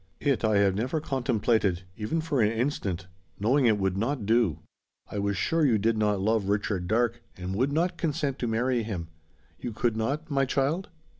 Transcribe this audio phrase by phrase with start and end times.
[0.19, 3.05] It I have never contemplated, even for an instant,
[3.39, 4.57] knowing it would not do.
[5.11, 8.81] I was sure you did not love Richard Darke, and would not consent to marry
[8.81, 9.09] him.
[9.59, 10.89] You could not, my child?"